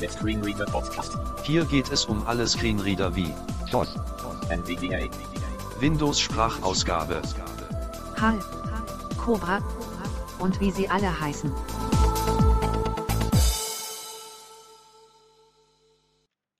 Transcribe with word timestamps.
Der 0.00 0.10
Screenreader 0.10 0.66
Podcast. 0.66 1.18
Hier 1.42 1.64
geht 1.64 1.90
es 1.90 2.04
um 2.04 2.24
alle 2.24 2.46
Screenreader 2.46 3.16
wie 3.16 3.34
DOS. 3.72 3.96
NVDA. 4.48 5.10
Windows 5.80 6.20
Sprachausgabe, 6.20 7.20
HAL, 8.16 8.38
Cobra 9.16 9.58
und 10.38 10.60
wie 10.60 10.70
sie 10.70 10.88
alle 10.88 11.20
heißen. 11.20 11.52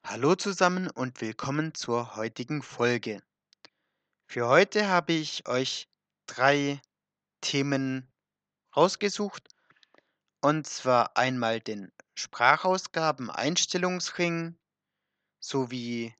Hallo 0.04 0.34
zusammen 0.34 0.90
und 0.90 1.20
willkommen 1.20 1.74
zur 1.74 2.16
heutigen 2.16 2.60
Folge. 2.60 3.22
Für 4.26 4.48
heute 4.48 4.88
habe 4.88 5.12
ich 5.12 5.46
euch 5.46 5.88
drei 6.26 6.80
Themen 7.40 8.08
rausgesucht. 8.76 9.48
Und 10.40 10.66
zwar 10.66 11.16
einmal 11.16 11.60
den 11.60 11.92
Sprachausgaben-Einstellungsring 12.18 14.58
sowie 15.38 16.14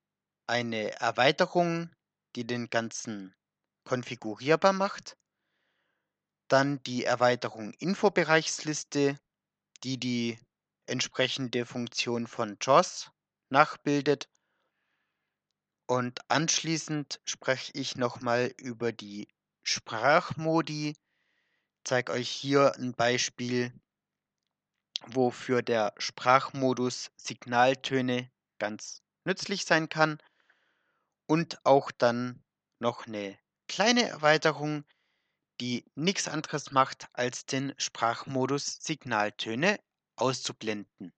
eine 0.47 0.93
Erweiterung, 1.01 1.91
die 2.37 2.47
den 2.47 2.71
ganzen 2.71 3.35
konfigurierbar 3.85 4.73
macht. 4.73 5.19
Dann 6.47 6.81
die 6.85 7.03
Erweiterung 7.05 7.75
Infobereichsliste, 7.75 9.19
die 9.83 9.99
die 9.99 10.39
entsprechende 10.87 11.67
Funktion 11.67 12.29
von 12.29 12.57
JAWS 12.61 13.11
nachbildet. 13.51 14.31
Und 15.87 16.21
anschließend 16.31 17.21
spreche 17.25 17.73
ich 17.75 17.97
nochmal 17.97 18.55
über 18.57 18.93
die 18.93 19.27
Sprachmodi. 19.65 20.95
Zeige 21.83 22.13
euch 22.13 22.31
hier 22.31 22.77
ein 22.77 22.93
Beispiel, 22.93 23.73
wofür 25.07 25.63
der 25.63 25.95
Sprachmodus 25.99 27.11
Signaltöne 27.17 28.31
ganz 28.59 29.03
nützlich 29.25 29.65
sein 29.65 29.89
kann. 29.89 30.19
Und 31.27 31.59
auch 31.65 31.91
dann 31.91 32.43
noch 32.79 33.07
eine 33.07 33.39
kleine 33.69 34.09
Erweiterung, 34.09 34.85
die 35.61 35.85
nichts 35.95 36.29
anderes 36.29 36.71
macht, 36.71 37.09
als 37.13 37.45
den 37.47 37.75
Sprachmodus 37.77 38.79
Signaltöne 38.81 39.81
auszublenden. 40.17 41.13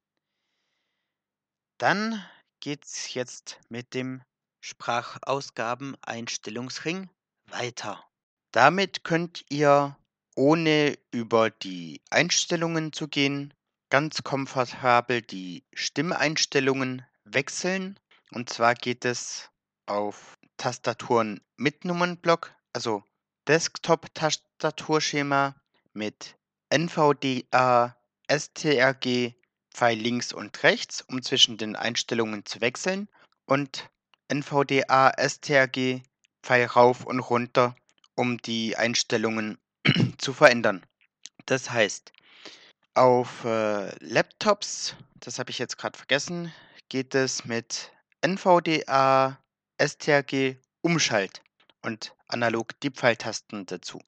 Dann 1.78 2.24
geht's 2.60 3.14
jetzt 3.14 3.60
mit 3.68 3.94
dem 3.94 4.22
Sprachausgaben-Einstellungsring 4.60 7.08
weiter. 7.46 8.04
Damit 8.52 9.04
könnt 9.04 9.44
ihr, 9.48 9.96
ohne 10.36 10.98
über 11.10 11.50
die 11.50 12.02
Einstellungen 12.10 12.92
zu 12.92 13.08
gehen, 13.08 13.54
ganz 13.90 14.22
komfortabel 14.22 15.20
die 15.20 15.64
Stimmeinstellungen 15.74 17.04
wechseln. 17.24 18.00
Und 18.30 18.48
zwar 18.48 18.74
geht 18.74 19.04
es 19.04 19.50
auf 19.86 20.38
Tastaturen 20.56 21.42
mit 21.56 21.84
Nummernblock, 21.84 22.54
also 22.72 23.02
Desktop-Tastaturschema 23.48 25.56
mit 25.92 26.36
NVDA, 26.70 27.96
STRG, 28.30 29.34
Pfeil 29.74 29.98
links 29.98 30.32
und 30.32 30.62
rechts, 30.62 31.02
um 31.02 31.20
zwischen 31.22 31.58
den 31.58 31.74
Einstellungen 31.74 32.46
zu 32.46 32.60
wechseln 32.60 33.08
und 33.46 33.90
NVDA, 34.28 35.12
STRG, 35.18 36.02
Pfeil 36.42 36.66
rauf 36.66 37.04
und 37.04 37.18
runter, 37.18 37.74
um 38.14 38.38
die 38.38 38.76
Einstellungen 38.76 39.58
zu 40.18 40.32
verändern. 40.32 40.86
Das 41.46 41.70
heißt, 41.70 42.12
auf 42.94 43.44
äh, 43.44 43.94
Laptops, 44.04 44.96
das 45.20 45.38
habe 45.38 45.50
ich 45.50 45.58
jetzt 45.58 45.78
gerade 45.78 45.96
vergessen, 45.96 46.52
geht 46.88 47.14
es 47.14 47.44
mit 47.44 47.92
NVDA, 48.20 49.38
STRG, 49.80 50.56
Umschalt 50.82 51.42
und 51.82 52.14
analog 52.26 52.78
die 52.80 52.90
Pfeiltasten 52.90 53.66
dazu. 53.66 54.00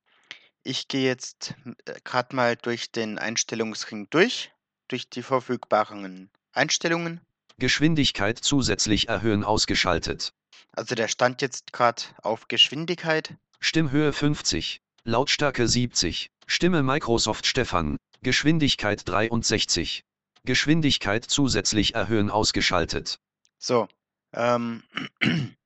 Ich 0.64 0.88
gehe 0.88 1.06
jetzt 1.06 1.54
äh, 1.86 1.94
gerade 2.04 2.34
mal 2.36 2.56
durch 2.56 2.92
den 2.92 3.18
Einstellungsring 3.18 4.08
durch, 4.10 4.52
durch 4.88 5.08
die 5.08 5.22
verfügbaren 5.22 6.30
Einstellungen. 6.52 7.20
Geschwindigkeit 7.58 8.38
zusätzlich 8.38 9.08
erhöhen 9.08 9.44
ausgeschaltet, 9.44 10.32
Also 10.72 10.94
der 10.94 11.08
stand 11.08 11.42
jetzt 11.42 11.72
gerade 11.72 12.02
auf 12.22 12.48
Geschwindigkeit. 12.48 13.34
Stimmhöhe 13.60 14.12
50, 14.12 14.80
Lautstärke 15.04 15.68
70, 15.68 16.30
Stimme 16.46 16.82
Microsoft 16.82 17.46
Stefan, 17.46 17.96
Geschwindigkeit 18.24 19.02
63, 19.08 20.04
Geschwindigkeit 20.44 21.24
zusätzlich 21.24 21.96
erhöhen 21.96 22.30
ausgeschaltet, 22.30 23.18
So, 23.58 23.88
ähm, 24.32 24.84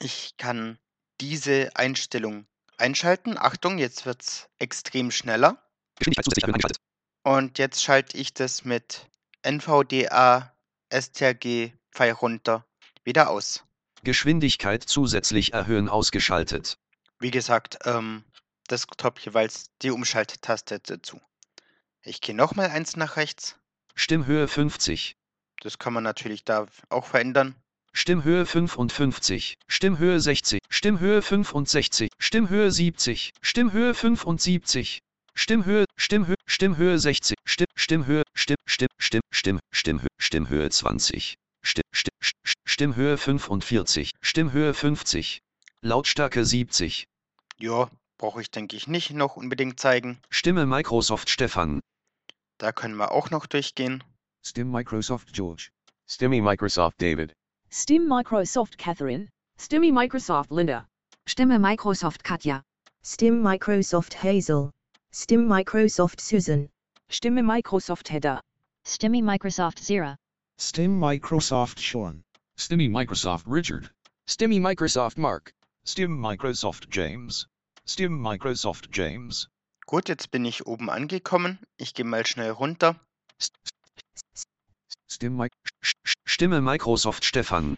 ich 0.00 0.36
kann 0.36 0.78
diese 1.20 1.70
Einstellung 1.76 2.46
einschalten. 2.78 3.38
Achtung, 3.38 3.78
jetzt 3.78 4.06
wird 4.06 4.22
es 4.22 4.48
extrem 4.58 5.12
schneller. 5.12 5.62
Geschwindigkeit 6.00 6.24
zusätzlich 6.24 6.42
erhöhen 6.42 6.54
eingeschaltet, 6.54 6.82
Und 7.22 7.58
jetzt 7.58 7.80
schalte 7.80 8.16
ich 8.16 8.34
das 8.34 8.64
mit 8.64 9.06
NVDA, 9.42 10.52
STRG, 10.92 11.70
Pfeil 11.92 12.12
runter 12.12 12.66
wieder 13.04 13.30
aus. 13.30 13.62
Geschwindigkeit 14.02 14.82
zusätzlich 14.82 15.52
erhöhen 15.52 15.88
ausgeschaltet, 15.88 16.76
Wie 17.20 17.30
gesagt, 17.30 17.78
ähm, 17.84 18.24
Desktop 18.68 19.20
jeweils 19.20 19.70
die 19.82 19.90
Umschalttaste 19.92 20.80
dazu. 20.80 21.20
Ich 22.02 22.22
gehe 22.22 22.34
nochmal 22.34 22.70
eins 22.70 22.96
nach 22.96 23.16
rechts. 23.16 23.58
Stimmhöhe 23.94 24.48
50, 24.48 25.16
Das 25.60 25.78
kann 25.78 25.92
man 25.92 26.02
natürlich 26.02 26.44
da 26.44 26.66
auch 26.88 27.04
verändern. 27.04 27.54
Stimmhöhe 27.92 28.46
55, 28.46 29.58
Stimmhöhe 29.68 30.18
60, 30.18 30.60
Stimmhöhe 30.70 31.20
65, 31.20 32.08
Stimmhöhe 32.18 32.70
70, 32.70 33.32
Stimmhöhe 33.42 33.92
75, 33.94 35.00
Stimmhöhe, 35.34 35.84
Stimmhöhe, 35.96 36.36
Stimmhöhe 36.46 36.98
60, 36.98 37.36
Stimm, 37.44 37.66
Stimmhöhe, 37.74 38.22
Stimm, 38.34 38.56
Stimm, 38.66 38.88
Stimm, 38.98 39.20
Stimm, 39.30 39.60
Stimmhöhe, 39.70 40.08
Stimmhöhe 40.18 40.70
20, 40.70 41.34
Stimm, 41.62 41.82
Stimm, 41.92 42.12
Stimm, 42.22 42.52
Stimmhöhe 42.64 43.18
45, 43.18 44.12
Stimmhöhe 44.22 44.72
50, 44.72 45.40
Lautstärke 45.82 46.46
70, 46.46 47.04
Ja, 47.58 47.90
brauche 48.16 48.40
ich 48.40 48.50
denke 48.50 48.76
ich 48.76 48.86
nicht 48.86 49.10
noch 49.10 49.36
unbedingt 49.36 49.78
zeigen. 49.80 50.20
Stimme 50.30 50.64
Microsoft 50.66 51.28
Stefan, 51.28 51.80
Da 52.60 52.72
können 52.72 52.96
wir 52.96 53.10
auch 53.10 53.30
noch 53.30 53.46
durchgehen. 53.46 54.04
Stim 54.42 54.70
Microsoft 54.70 55.32
George. 55.32 55.70
Stimmy 56.06 56.42
Microsoft 56.42 57.00
David. 57.00 57.32
Stim 57.70 58.06
Microsoft 58.06 58.76
Catherine. 58.76 59.30
Stimmy 59.58 59.90
Microsoft 59.90 60.50
Linda. 60.50 60.86
Stimme 61.26 61.58
Microsoft 61.58 62.22
Katja. 62.22 62.62
Stim 63.02 63.40
Microsoft 63.40 64.12
Hazel. 64.22 64.70
Stim 65.10 65.48
Microsoft 65.48 66.20
Susan. 66.20 66.68
Stimme 67.08 67.42
Microsoft 67.42 68.10
Hedda. 68.10 68.42
Stimmy 68.84 69.22
Microsoft 69.22 69.78
Zira. 69.78 70.18
Stim 70.58 71.00
Microsoft 71.00 71.80
Sean. 71.80 72.22
Stimmy 72.58 72.90
Microsoft 72.90 73.46
Richard. 73.46 73.90
Stimmy 74.26 74.60
Microsoft 74.60 75.16
Mark. 75.16 75.54
Stim 75.86 76.10
Microsoft 76.10 76.90
James. 76.90 77.46
Stim 77.86 78.20
Microsoft 78.20 78.90
James. 78.92 79.48
Gut, 79.90 80.08
jetzt 80.08 80.30
bin 80.30 80.44
ich 80.44 80.68
oben 80.68 80.88
angekommen. 80.88 81.58
Ich 81.76 81.94
gehe 81.94 82.04
mal 82.04 82.24
schnell 82.24 82.50
runter. 82.50 82.94
Stimme 86.24 86.60
Microsoft 86.60 87.24
Stefan, 87.24 87.76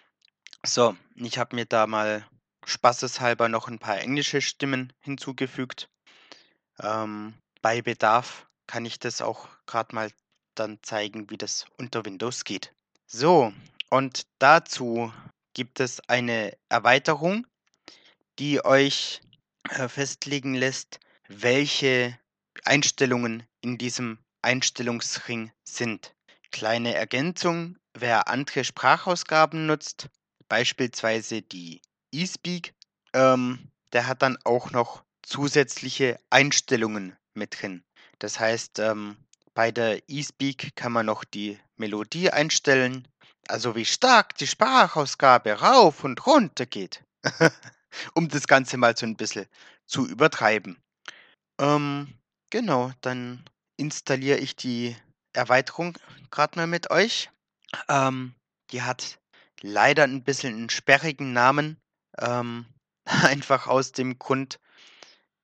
So, 0.63 0.95
ich 1.15 1.39
habe 1.39 1.57
mir 1.57 1.65
da 1.65 1.87
mal 1.87 2.29
spaßeshalber 2.67 3.49
noch 3.49 3.67
ein 3.69 3.79
paar 3.79 3.99
englische 3.99 4.43
Stimmen 4.43 4.93
hinzugefügt. 5.01 5.89
Ähm, 6.81 7.33
bei 7.63 7.81
Bedarf 7.81 8.47
kann 8.67 8.85
ich 8.85 8.99
das 8.99 9.23
auch 9.23 9.49
gerade 9.65 9.95
mal 9.95 10.11
dann 10.55 10.81
zeigen, 10.83 11.31
wie 11.31 11.39
das 11.39 11.65
unter 11.79 12.05
Windows 12.05 12.45
geht. 12.45 12.75
So, 13.07 13.55
und 13.89 14.27
dazu 14.39 15.11
gibt 15.55 15.81
es 15.81 16.07
eine 16.11 16.59
Erweiterung, 16.69 17.47
die 18.39 18.63
euch 18.63 19.23
äh, 19.71 19.89
festlegen 19.89 20.53
lässt, 20.53 21.01
welche 21.41 22.19
Einstellungen 22.65 23.45
in 23.61 23.79
diesem 23.79 24.19
Einstellungsring 24.43 25.53
sind. 25.65 26.15
Kleine 26.51 26.95
Ergänzung, 26.95 27.79
wer 27.95 28.29
andere 28.29 28.65
Sprachausgaben 28.65 29.67
nutzt, 29.67 30.09
beispielsweise 30.49 31.43
die 31.43 31.81
eSpeak, 32.13 32.75
ähm, 33.15 33.71
der 33.93 34.07
hat 34.07 34.23
dann 34.23 34.37
auch 34.45 34.71
noch 34.71 35.03
zusätzliche 35.23 36.19
Einstellungen 36.31 37.17
mit 37.35 37.63
drin. 37.63 37.85
Das 38.19 38.39
heißt, 38.39 38.79
ähm, 38.81 39.17
bei 39.55 39.71
der 39.71 40.03
eSpeak 40.09 40.75
kann 40.77 40.93
man 40.93 41.07
noch 41.07 41.25
die 41.25 41.59
Melodie 41.77 42.31
einstellen, 42.31 43.09
also 43.49 43.75
wie 43.77 43.85
stark 43.85 44.37
die 44.37 44.47
Sprachausgabe 44.47 45.61
rauf 45.61 46.05
und 46.05 46.27
runter 46.27 46.67
geht, 46.67 47.05
um 48.15 48.29
das 48.29 48.47
Ganze 48.47 48.77
mal 48.77 48.97
so 48.97 49.07
ein 49.07 49.17
bisschen 49.17 49.47
zu 49.87 50.07
übertreiben. 50.07 50.82
Ähm, 51.61 52.09
genau, 52.51 52.93
dann 53.01 53.45
installiere 53.77 54.39
ich 54.39 54.57
die 54.57 54.97
Erweiterung 55.33 55.99
gerade 56.31 56.59
mal 56.59 56.67
mit 56.67 56.91
euch. 56.91 57.31
Ähm, 57.89 58.35
die 58.71 58.83
hat 58.83 59.19
leider 59.61 60.05
ein 60.05 60.25
bisschen 60.25 60.55
einen 60.55 60.71
sperrigen 60.71 61.33
Namen. 61.33 61.77
Ähm, 62.19 62.67
einfach 63.05 63.67
aus 63.67 63.93
dem 63.93 64.19
Grund, 64.19 64.61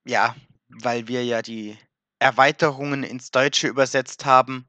ja, 0.04 0.36
weil 0.68 1.08
wir 1.08 1.24
ja 1.24 1.42
die 1.42 1.76
Erweiterungen 2.18 3.02
ins 3.02 3.30
Deutsche 3.30 3.68
übersetzt 3.68 4.24
haben. 4.24 4.68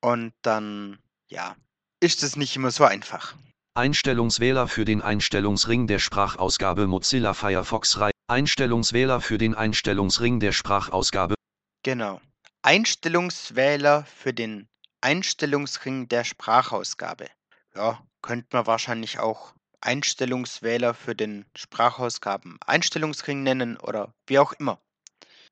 Und 0.00 0.32
dann, 0.42 0.98
ja, 1.28 1.56
ist 2.00 2.22
es 2.22 2.36
nicht 2.36 2.56
immer 2.56 2.70
so 2.70 2.84
einfach. 2.84 3.34
Einstellungswähler 3.74 4.68
für 4.68 4.84
den 4.84 5.02
Einstellungsring 5.02 5.86
der 5.86 5.98
Sprachausgabe 5.98 6.86
Mozilla 6.86 7.34
Firefox 7.34 7.98
Reihe. 7.98 8.12
Einstellungswähler 8.28 9.20
für 9.20 9.38
den 9.38 9.54
Einstellungsring 9.54 10.40
der 10.40 10.50
Sprachausgabe. 10.50 11.36
Genau. 11.84 12.20
Einstellungswähler 12.62 14.04
für 14.04 14.34
den 14.34 14.66
Einstellungsring 15.00 16.08
der 16.08 16.24
Sprachausgabe. 16.24 17.28
Ja, 17.76 18.04
könnte 18.22 18.48
man 18.50 18.66
wahrscheinlich 18.66 19.20
auch 19.20 19.54
Einstellungswähler 19.80 20.92
für 20.94 21.14
den 21.14 21.44
Sprachausgaben 21.56 22.58
Einstellungsring 22.66 23.44
nennen 23.44 23.76
oder 23.76 24.12
wie 24.26 24.40
auch 24.40 24.52
immer. 24.54 24.80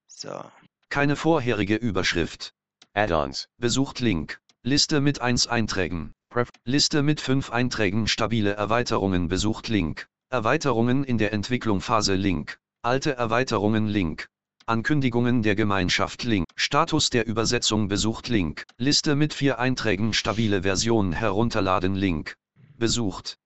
So. 0.08 0.44
Keine 0.88 1.14
vorherige 1.14 1.76
Überschrift. 1.76 2.54
Add-ons. 2.92 3.48
Besucht 3.56 4.00
Link. 4.00 4.40
Liste 4.64 5.00
mit 5.00 5.20
1 5.20 5.46
Einträgen. 5.46 6.12
Pref 6.28 6.48
Liste 6.64 7.04
mit 7.04 7.20
5 7.20 7.50
Einträgen 7.50 8.08
stabile 8.08 8.54
Erweiterungen 8.54 9.28
besucht 9.28 9.68
Link. 9.68 10.08
Erweiterungen 10.30 11.04
in 11.04 11.18
der 11.18 11.32
Entwicklung 11.32 11.80
Phase 11.80 12.14
Link. 12.14 12.58
Alte 12.84 13.16
Erweiterungen 13.16 13.88
Link. 13.88 14.28
Ankündigungen 14.66 15.42
der 15.42 15.54
Gemeinschaft 15.54 16.22
Link. 16.22 16.44
Status 16.54 17.08
der 17.08 17.26
Übersetzung 17.26 17.88
besucht 17.88 18.28
Link. 18.28 18.66
Liste 18.76 19.14
mit 19.16 19.32
4 19.32 19.58
Einträgen 19.58 20.12
stabile 20.12 20.64
Version 20.64 21.14
herunterladen 21.14 21.94
Link. 21.94 22.34
Besucht. 22.76 23.38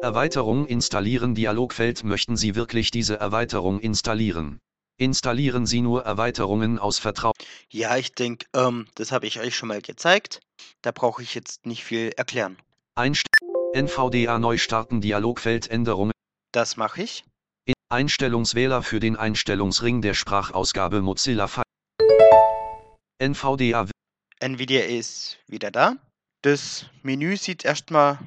Erweiterung 0.00 0.66
installieren 0.66 1.36
Dialogfeld 1.36 2.02
Möchten 2.02 2.36
Sie 2.36 2.56
wirklich 2.56 2.90
diese 2.90 3.20
Erweiterung 3.20 3.78
installieren? 3.78 4.58
Installieren 4.96 5.64
Sie 5.64 5.80
nur 5.80 6.02
Erweiterungen 6.02 6.80
aus 6.80 6.98
Vertrauen. 6.98 7.34
Ja, 7.70 7.96
ich 7.96 8.12
denke, 8.12 8.46
ähm, 8.54 8.88
das 8.96 9.12
habe 9.12 9.28
ich 9.28 9.38
euch 9.38 9.54
schon 9.54 9.68
mal 9.68 9.82
gezeigt. 9.82 10.40
Da 10.82 10.90
brauche 10.90 11.22
ich 11.22 11.36
jetzt 11.36 11.64
nicht 11.64 11.84
viel 11.84 12.10
erklären. 12.16 12.56
Einst 12.96 13.24
NVDA 13.70 14.40
neu 14.40 14.58
starten 14.58 15.00
Dialogfeld 15.00 15.70
Änderungen. 15.70 16.10
Das 16.50 16.76
mache 16.76 17.04
ich. 17.04 17.22
In 17.90 17.96
Einstellungswähler 17.96 18.82
für 18.82 19.00
den 19.00 19.16
Einstellungsring 19.16 20.02
der 20.02 20.12
Sprachausgabe 20.12 21.00
Mozilla 21.00 21.46
Fi 21.48 21.62
NVDA 23.18 23.88
Nvidia 24.40 24.84
ist 24.84 25.38
wieder 25.46 25.70
da. 25.70 25.96
Das 26.42 26.84
Menü 27.02 27.38
sieht 27.38 27.64
erstmal 27.64 28.18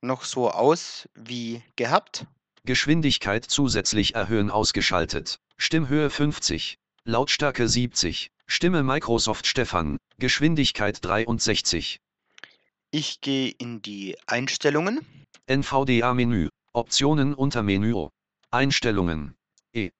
noch 0.00 0.24
so 0.24 0.50
aus 0.50 1.06
wie 1.14 1.62
gehabt. 1.76 2.26
Geschwindigkeit 2.64 3.44
zusätzlich 3.44 4.14
erhöhen 4.14 4.50
ausgeschaltet. 4.50 5.38
Stimmhöhe 5.58 6.08
50. 6.08 6.76
Lautstärke 7.04 7.68
70. 7.68 8.30
Stimme 8.46 8.82
Microsoft 8.82 9.46
Stefan. 9.46 9.98
Geschwindigkeit 10.16 11.04
63. 11.04 12.00
Ich 12.90 13.20
gehe 13.20 13.50
in 13.50 13.82
die 13.82 14.16
Einstellungen. 14.26 15.06
NVDA 15.46 16.14
Menü. 16.14 16.48
Optionen 16.72 17.34
unter 17.34 17.62
Menü. 17.62 18.08
Einstellungen. 18.50 19.36
E. 19.72 19.90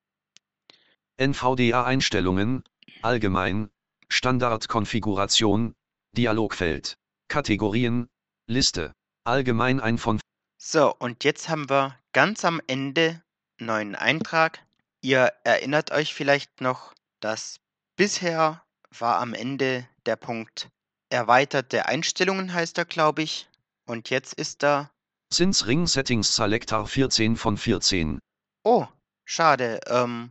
NVDA 1.17 1.85
Einstellungen. 1.85 2.65
Allgemein. 3.03 3.71
Standardkonfiguration. 4.09 5.75
Dialogfeld. 6.17 6.97
Kategorien. 7.29 8.09
Liste. 8.47 8.93
Allgemein 9.25 9.81
ein 9.81 9.99
von. 9.99 10.21
So, 10.59 10.95
und 10.99 11.25
jetzt 11.25 11.49
haben 11.49 11.71
wir 11.71 11.97
ganz 12.13 12.45
am 12.45 12.61
Ende 12.67 13.23
neuen 13.59 13.95
Eintrag. 13.95 14.65
Ihr 15.03 15.33
erinnert 15.45 15.93
euch 15.93 16.15
vielleicht 16.15 16.61
noch, 16.61 16.93
dass 17.21 17.61
bisher 17.97 18.63
war 18.99 19.19
am 19.21 19.35
Ende 19.35 19.89
der 20.07 20.17
Punkt 20.17 20.69
erweiterte 21.11 21.87
Einstellungen 21.87 22.53
heißt 22.55 22.79
er, 22.79 22.85
glaube 22.85 23.23
ich. 23.23 23.49
Und 23.85 24.11
jetzt 24.11 24.35
ist 24.35 24.63
da. 24.63 24.91
Sins 25.33 25.67
Ring 25.67 25.87
Settings 25.87 26.35
Selector 26.35 26.87
14 26.87 27.37
von 27.37 27.57
14. 27.57 28.21
Oh, 28.63 28.87
schade. 29.25 29.81
Ähm, 29.87 30.31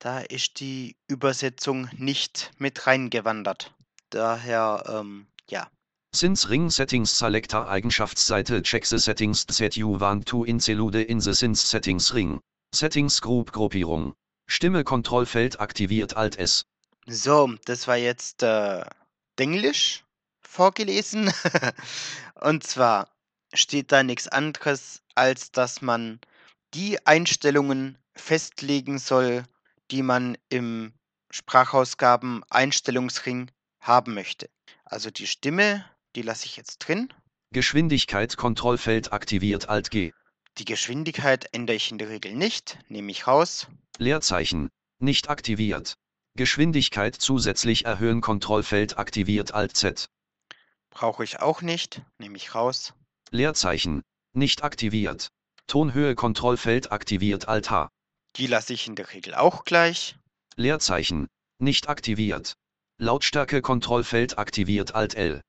da 0.00 0.20
ist 0.20 0.60
die 0.60 0.96
Übersetzung 1.06 1.88
nicht 1.96 2.50
mit 2.58 2.86
reingewandert. 2.86 3.74
Daher, 4.10 4.84
ähm, 4.88 5.26
ja. 5.48 5.68
Since 6.14 6.48
Ring 6.48 6.70
Settings 6.70 7.18
Selector 7.18 7.68
Eigenschaftsseite 7.68 8.62
Check 8.62 8.86
the 8.86 8.98
Settings 8.98 9.44
that 9.46 9.76
you 9.76 10.00
want 10.00 10.26
to 10.26 10.44
include 10.44 11.02
in 11.02 11.20
the 11.20 11.34
Since 11.34 11.68
Settings 11.68 12.14
Ring. 12.14 12.40
Settings 12.74 13.20
Group 13.20 13.52
Gruppierung. 13.52 14.14
Stimme 14.48 14.82
Kontrollfeld 14.82 15.60
aktiviert 15.60 16.16
Alt 16.16 16.38
S. 16.38 16.64
So, 17.06 17.54
das 17.66 17.86
war 17.86 17.96
jetzt 17.96 18.42
äh, 18.42 18.84
Englisch 19.36 20.04
vorgelesen. 20.40 21.32
Und 22.40 22.64
zwar 22.64 23.10
steht 23.52 23.92
da 23.92 24.02
nichts 24.02 24.28
anderes, 24.28 25.02
als 25.14 25.52
dass 25.52 25.82
man 25.82 26.20
die 26.74 27.04
Einstellungen 27.06 27.98
festlegen 28.14 28.98
soll, 28.98 29.44
die 29.90 30.02
man 30.02 30.36
im 30.48 30.92
Sprachausgaben 31.30 32.42
Einstellungsring 32.50 33.50
haben 33.80 34.14
möchte. 34.14 34.48
Also 34.84 35.10
die 35.10 35.26
Stimme, 35.26 35.84
die 36.16 36.22
lasse 36.22 36.46
ich 36.46 36.56
jetzt 36.56 36.78
drin. 36.78 37.12
Geschwindigkeit 37.50 38.36
Kontrollfeld 38.36 39.12
aktiviert 39.12 39.68
Alt 39.68 39.90
G. 39.90 40.12
Die 40.58 40.64
Geschwindigkeit 40.64 41.48
ändere 41.52 41.76
ich 41.76 41.90
in 41.90 41.98
der 41.98 42.08
Regel 42.08 42.34
nicht, 42.34 42.78
nehme 42.88 43.10
ich 43.10 43.26
raus. 43.26 43.68
Leerzeichen. 43.98 44.68
Nicht 44.98 45.30
aktiviert. 45.30 45.96
Geschwindigkeit 46.34 47.14
zusätzlich 47.14 47.84
erhöhen 47.84 48.20
Kontrollfeld 48.20 48.98
aktiviert 48.98 49.54
Alt 49.54 49.76
Z. 49.76 50.08
Brauche 50.90 51.24
ich 51.24 51.40
auch 51.40 51.62
nicht, 51.62 52.02
nehme 52.18 52.36
ich 52.36 52.54
raus. 52.54 52.92
Leerzeichen. 53.30 54.02
Nicht 54.32 54.64
aktiviert. 54.64 55.30
Tonhöhe 55.68 56.14
Kontrollfeld 56.14 56.92
aktiviert 56.92 57.46
Alt 57.46 57.70
H. 57.70 57.90
Die 58.36 58.46
lasse 58.46 58.72
ich 58.72 58.86
in 58.86 58.94
der 58.94 59.12
Regel 59.12 59.34
auch 59.34 59.64
gleich. 59.64 60.16
Leerzeichen. 60.56 61.28
Nicht 61.58 61.90
aktiviert. 61.90 62.54
Lautstärke 62.96 63.60
Kontrollfeld 63.60 64.38
aktiviert 64.38 64.94
Alt 64.94 65.14
L. 65.14 65.42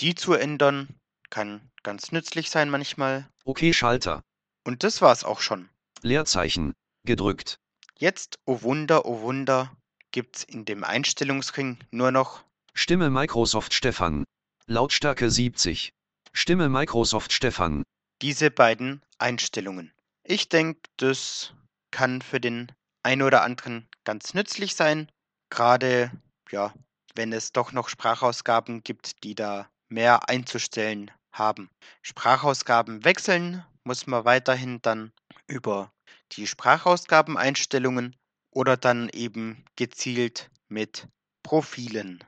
Die 0.00 0.14
zu 0.14 0.32
ändern 0.32 0.88
kann 1.28 1.70
ganz 1.82 2.10
nützlich 2.10 2.48
sein 2.48 2.70
manchmal. 2.70 3.28
Okay 3.44 3.74
Schalter. 3.74 4.22
Und 4.64 4.82
das 4.82 5.02
war's 5.02 5.24
auch 5.24 5.40
schon. 5.40 5.68
Leerzeichen. 6.00 6.72
Gedrückt. 7.04 7.56
Jetzt, 7.98 8.38
oh 8.46 8.62
Wunder, 8.62 9.04
oh 9.04 9.20
Wunder, 9.20 9.76
gibt's 10.10 10.42
in 10.42 10.64
dem 10.64 10.84
Einstellungsring 10.84 11.78
nur 11.90 12.12
noch 12.12 12.42
Stimme 12.72 13.10
Microsoft 13.10 13.74
Stefan. 13.74 14.24
Lautstärke 14.66 15.30
70. 15.30 15.92
Stimme 16.32 16.70
Microsoft 16.70 17.32
Stefan. 17.32 17.82
diese 18.22 18.50
beiden 18.50 19.02
Einstellungen. 19.18 19.92
Ich 20.22 20.48
denke, 20.48 20.80
das 20.96 21.52
kann 21.90 22.22
für 22.22 22.40
den 22.40 22.72
einen 23.02 23.22
oder 23.22 23.42
anderen 23.42 23.88
ganz 24.04 24.34
nützlich 24.34 24.74
sein. 24.74 25.10
Gerade, 25.50 26.10
ja, 26.50 26.74
wenn 27.14 27.32
es 27.32 27.52
doch 27.52 27.72
noch 27.72 27.88
Sprachausgaben 27.88 28.82
gibt, 28.82 29.22
die 29.24 29.34
da 29.34 29.70
mehr 29.88 30.28
einzustellen 30.28 31.10
haben. 31.32 31.70
Sprachausgaben 32.02 33.04
wechseln 33.04 33.64
muss 33.84 34.06
man 34.06 34.24
weiterhin 34.24 34.82
dann 34.82 35.12
über 35.46 35.92
die 36.32 36.46
Sprachausgabeneinstellungen 36.46 38.16
oder 38.50 38.76
dann 38.76 39.08
eben 39.10 39.64
gezielt 39.76 40.50
mit 40.68 41.08
Profilen. 41.42 42.24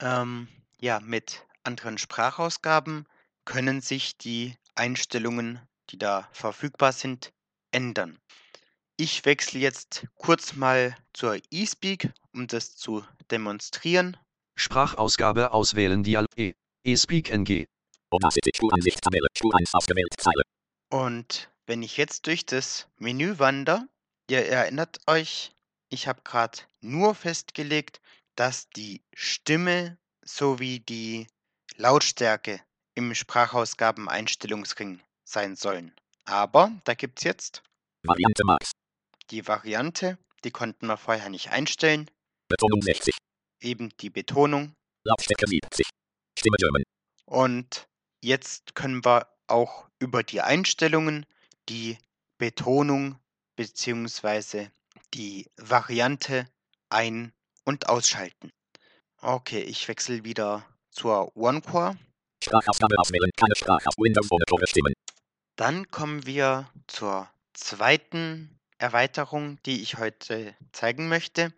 Ähm, 0.00 0.48
ja, 0.80 1.00
mit 1.00 1.46
anderen 1.62 1.98
Sprachausgaben 1.98 3.06
können 3.44 3.80
sich 3.80 4.18
die 4.18 4.56
Einstellungen, 4.74 5.60
die 5.90 5.98
da 5.98 6.28
verfügbar 6.32 6.92
sind, 6.92 7.32
ändern. 7.70 8.18
Ich 8.96 9.24
wechsle 9.24 9.60
jetzt 9.60 10.06
kurz 10.14 10.54
mal 10.54 10.96
zur 11.12 11.38
eSpeak, 11.52 12.12
um 12.32 12.46
das 12.46 12.76
zu 12.76 13.04
demonstrieren. 13.30 14.16
Sprachausgabe 14.58 15.52
auswählen 15.52 16.02
Dialog 16.02 16.30
E. 16.36 16.54
eSpeak 16.84 17.30
NG. 17.30 17.66
Audacity 18.10 18.50
Spuransichttabelle 18.54 19.26
Spur 19.36 19.54
1 19.54 19.74
ausgewählt 19.74 20.14
Zeile. 20.16 20.42
Und 20.90 21.50
wenn 21.66 21.82
ich 21.82 21.96
jetzt 21.96 22.26
durch 22.26 22.46
das 22.46 22.88
Menü 22.96 23.38
wandere, 23.38 23.86
ihr 24.30 24.46
erinnert 24.46 24.98
euch, 25.06 25.52
ich 25.90 26.08
habe 26.08 26.22
gerade 26.22 26.58
nur 26.80 27.14
festgelegt, 27.14 28.00
dass 28.36 28.70
die 28.70 29.02
Stimme 29.14 29.98
sowie 30.24 30.80
die 30.80 31.26
Lautstärke 31.76 32.60
im 32.94 33.14
Sprachausgabeneinstellungsring 33.14 35.02
sein 35.26 35.56
sollen. 35.56 35.94
Aber 36.24 36.72
da 36.84 36.94
gibt 36.94 37.18
es 37.18 37.24
jetzt 37.24 37.62
Variante 38.04 38.44
Max. 38.44 38.70
die 39.30 39.46
Variante, 39.46 40.18
die 40.44 40.50
konnten 40.50 40.86
wir 40.86 40.96
vorher 40.96 41.28
nicht 41.28 41.50
einstellen, 41.50 42.10
Betonung 42.48 42.80
60. 42.82 43.14
eben 43.60 43.90
die 44.00 44.10
Betonung. 44.10 44.72
Lautstärke 45.04 45.46
70. 45.48 45.86
Stimme 46.38 46.56
German. 46.58 46.82
Und 47.24 47.88
jetzt 48.22 48.74
können 48.74 49.04
wir 49.04 49.26
auch 49.48 49.88
über 49.98 50.22
die 50.22 50.40
Einstellungen 50.40 51.26
die 51.68 51.98
Betonung 52.38 53.18
bzw. 53.56 54.68
die 55.14 55.48
Variante 55.56 56.48
ein- 56.90 57.32
und 57.64 57.88
ausschalten. 57.88 58.50
Okay, 59.20 59.62
ich 59.62 59.88
wechsle 59.88 60.22
wieder 60.24 60.64
zur 60.90 61.36
OneCore. 61.36 61.96
Sprachausgabe 62.44 62.96
auswählen, 62.98 63.30
keine 63.36 63.56
Sprachaus 63.56 63.94
Windows 63.98 64.28
Monitor 64.30 64.60
stimmen. 64.66 64.92
Dann 65.56 65.90
kommen 65.90 66.26
wir 66.26 66.68
zur 66.86 67.28
zweiten 67.54 68.58
Erweiterung, 68.76 69.58
die 69.64 69.80
ich 69.80 69.96
heute 69.96 70.54
zeigen 70.72 71.08
möchte. 71.08 71.52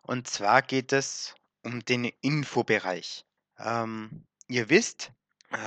Und 0.00 0.26
zwar 0.26 0.62
geht 0.62 0.92
es 0.94 1.34
um 1.62 1.84
den 1.84 2.10
Infobereich. 2.22 3.26
Ähm, 3.58 4.24
ihr 4.48 4.70
wisst, 4.70 5.12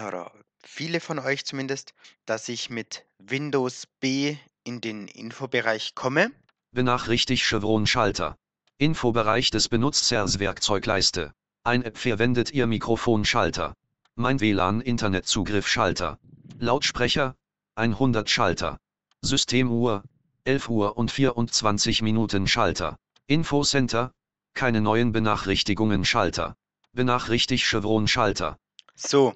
oder 0.08 0.32
viele 0.64 1.00
von 1.00 1.20
euch 1.20 1.46
zumindest, 1.46 1.94
dass 2.26 2.50
ich 2.50 2.72
mit 2.72 3.06
Windows 3.20 3.86
B 4.00 4.36
in 4.64 4.82
den 4.82 5.08
Infobereich 5.08 5.94
komme. 5.94 6.32
Benachrichtigt 6.72 7.44
Chevron-Schalter. 7.44 8.36
Infobereich 8.78 9.52
des 9.52 9.70
Benutzers 9.70 10.40
Werkzeugleiste. 10.40 11.34
Ein 11.64 11.84
App 11.84 11.98
verwendet 11.98 12.52
Ihr 12.52 12.66
Mikrofon-Schalter. 12.66 13.74
Mein 14.16 14.40
WLAN-Internetzugriff-Schalter. 14.40 16.18
Lautsprecher, 16.58 17.36
100 17.80 18.30
Schalter. 18.30 18.78
Systemuhr, 19.22 20.04
11 20.44 20.70
Uhr 20.70 20.98
und 20.98 21.12
24 21.12 22.02
Minuten 22.02 22.46
Schalter. 22.46 22.98
Infocenter, 23.26 24.12
keine 24.54 24.82
neuen 24.82 25.14
Benachrichtigungen 25.14 26.04
Schalter. 26.04 26.58
Benachrichtigt 26.92 27.64
Chevron 27.64 28.10
Schalter. 28.10 28.58
So, 28.96 29.34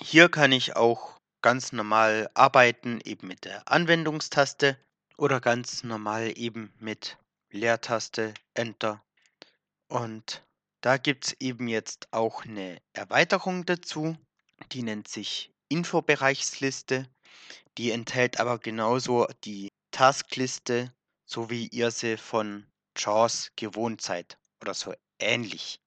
hier 0.00 0.28
kann 0.28 0.50
ich 0.50 0.74
auch 0.74 1.20
ganz 1.40 1.72
normal 1.72 2.28
arbeiten, 2.34 3.00
eben 3.04 3.28
mit 3.28 3.44
der 3.44 3.68
Anwendungstaste 3.70 4.76
oder 5.16 5.40
ganz 5.40 5.84
normal 5.84 6.32
eben 6.36 6.72
mit 6.80 7.16
Leertaste, 7.50 8.34
Enter. 8.54 9.04
Und 9.86 10.42
da 10.80 10.96
gibt 10.96 11.26
es 11.26 11.36
eben 11.38 11.68
jetzt 11.68 12.08
auch 12.10 12.44
eine 12.44 12.78
Erweiterung 12.92 13.64
dazu, 13.66 14.16
die 14.72 14.82
nennt 14.82 15.06
sich 15.06 15.52
Infobereichsliste. 15.68 17.06
Die 17.78 17.90
enthält 17.90 18.40
aber 18.40 18.58
genauso 18.58 19.26
die 19.44 19.68
Taskliste, 19.90 20.92
so 21.24 21.50
wie 21.50 21.68
ihr 21.68 21.90
sie 21.90 22.16
von 22.16 22.66
JAWS 22.96 23.52
gewohnt 23.56 24.00
seid 24.00 24.38
oder 24.60 24.74
so 24.74 24.94
ähnlich. 25.18 25.80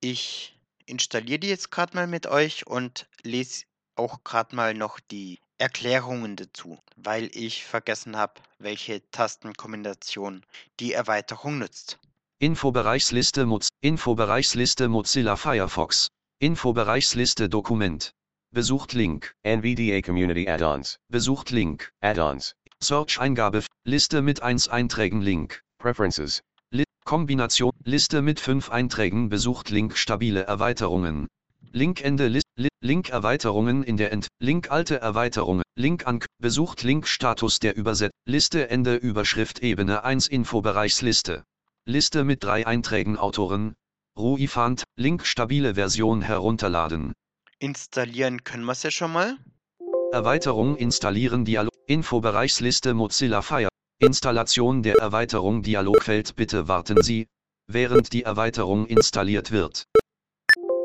Ich 0.00 0.58
installiere 0.86 1.38
die 1.38 1.48
jetzt 1.48 1.70
gerade 1.70 1.96
mal 1.96 2.06
mit 2.06 2.26
euch 2.26 2.66
und 2.66 3.08
lese 3.22 3.64
auch 3.96 4.22
gerade 4.24 4.54
mal 4.54 4.74
noch 4.74 5.00
die 5.00 5.40
Erklärungen 5.58 6.36
dazu, 6.36 6.78
weil 6.96 7.30
ich 7.34 7.64
vergessen 7.64 8.16
habe, 8.16 8.34
welche 8.58 9.08
Tastenkombination 9.10 10.44
die 10.80 10.92
Erweiterung 10.92 11.58
nutzt. 11.58 11.98
Infobereichsliste, 12.38 13.46
Moz 13.46 13.68
Infobereichsliste 13.80 14.88
Mozilla 14.88 15.36
Firefox. 15.36 16.08
Infobereichsliste 16.38 17.48
Dokument. 17.48 18.12
Besucht 18.56 18.94
Link. 18.94 19.34
NVDA 19.42 20.00
Community 20.00 20.48
Add-ons. 20.48 20.98
Besucht 21.10 21.50
Link. 21.50 21.92
Add-ons. 22.00 22.54
Search 22.82 23.20
Eingabe. 23.20 23.62
Liste 23.84 24.22
mit 24.22 24.42
1 24.42 24.68
Einträgen 24.68 25.20
Link. 25.20 25.60
Preferences. 25.76 26.40
Li 26.70 26.84
Kombination. 27.04 27.70
Liste 27.84 28.22
mit 28.22 28.40
5 28.40 28.70
Einträgen 28.70 29.28
Besucht 29.28 29.68
Link 29.68 29.98
Stabile 29.98 30.44
Erweiterungen. 30.44 31.26
Link 31.72 32.02
Ende 32.02 32.28
List 32.28 32.46
Li 32.56 32.68
Link 32.80 33.10
Erweiterungen 33.10 33.82
in 33.82 33.98
der 33.98 34.10
End 34.10 34.28
Link 34.40 34.70
alte 34.70 35.02
Erweiterungen 35.02 35.62
Link 35.78 36.06
an 36.06 36.20
Besucht 36.38 36.82
Link 36.82 37.06
Status 37.06 37.58
der 37.58 37.76
Überset 37.76 38.10
Liste 38.24 38.70
Ende 38.70 38.96
Überschrift 38.96 39.58
Ebene 39.58 40.02
1 40.02 40.28
Infobereichsliste 40.28 41.44
Liste 41.84 42.24
mit 42.24 42.42
drei 42.42 42.66
Einträgen 42.66 43.18
Autoren 43.18 43.74
Ruifant 44.18 44.84
Link 44.96 45.26
stabile 45.26 45.74
Version 45.74 46.22
herunterladen 46.22 47.12
Installieren 47.58 48.44
können 48.44 48.64
wir 48.64 48.72
es 48.72 48.82
ja 48.82 48.90
schon 48.90 49.12
mal. 49.12 49.38
Erweiterung 50.10 50.76
installieren 50.76 51.46
Dialog 51.46 51.72
Infobereichsliste 51.86 52.92
Mozilla 52.92 53.40
Fire 53.40 53.68
Installation 53.98 54.82
der 54.82 54.98
Erweiterung 54.98 55.62
Dialogfeld 55.62 56.36
Bitte 56.36 56.68
warten 56.68 57.00
Sie, 57.00 57.28
während 57.66 58.12
die 58.12 58.24
Erweiterung 58.24 58.86
installiert 58.86 59.52
wird. 59.52 59.84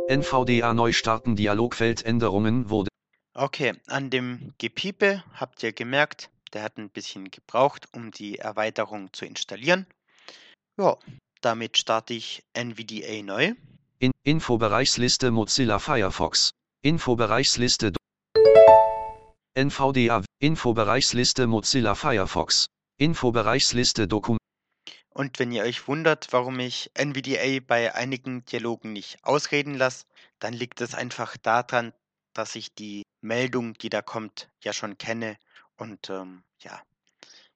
NVDA 0.09 0.73
neu 0.73 0.93
starten 0.93 1.35
Dialogfeld 1.35 2.05
Änderungen 2.05 2.69
wurde. 2.69 2.87
Okay, 3.33 3.73
an 3.87 4.09
dem 4.09 4.53
Gepiepe 4.57 5.25
habt 5.33 5.61
ihr 5.63 5.73
gemerkt, 5.73 6.29
der 6.53 6.63
hat 6.63 6.77
ein 6.77 6.89
bisschen 6.89 7.31
gebraucht, 7.31 7.89
um 7.91 8.11
die 8.11 8.39
Erweiterung 8.39 9.11
zu 9.11 9.25
installieren. 9.25 9.87
Ja, 10.77 10.97
damit 11.41 11.77
starte 11.77 12.13
ich 12.13 12.45
NVDA 12.53 13.23
neu. 13.23 13.55
In 13.99 14.11
Infobereichsliste 14.23 15.31
Mozilla 15.31 15.77
Firefox. 15.79 16.51
Infobereichsliste 16.83 17.93
NVDA 19.53 20.23
Infobereichsliste 20.39 21.45
Mozilla 21.45 21.93
Firefox. 21.93 22.65
Infobereichsliste 22.97 24.07
Dokum 24.07 24.37
Und 25.11 25.37
wenn 25.37 25.51
ihr 25.51 25.61
euch 25.61 25.87
wundert, 25.87 26.33
warum 26.33 26.59
ich 26.59 26.89
NVDA 26.95 27.59
bei 27.59 27.93
einigen 27.93 28.45
Dialogen 28.45 28.93
nicht 28.93 29.23
ausreden 29.23 29.75
lasse, 29.75 30.05
dann 30.39 30.53
liegt 30.53 30.81
es 30.81 30.95
einfach 30.95 31.37
daran, 31.37 31.93
dass 32.33 32.55
ich 32.55 32.73
die 32.73 33.03
Meldung, 33.21 33.75
die 33.75 33.89
da 33.89 34.01
kommt, 34.01 34.49
ja 34.63 34.73
schon 34.73 34.97
kenne. 34.97 35.37
Und 35.77 36.09
ähm, 36.09 36.41
ja, 36.61 36.81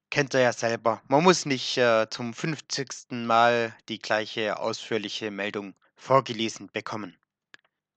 kennt 0.08 0.34
ihr 0.34 0.40
ja 0.42 0.52
selber. 0.52 1.02
Man 1.08 1.24
muss 1.24 1.46
nicht 1.46 1.76
äh, 1.78 2.06
zum 2.10 2.32
50. 2.32 3.10
Mal 3.10 3.76
die 3.88 3.98
gleiche 3.98 4.60
ausführliche 4.60 5.32
Meldung 5.32 5.74
vorgelesen 5.96 6.68
bekommen. 6.72 7.16